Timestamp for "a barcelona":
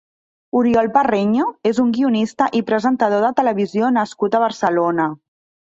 4.41-5.11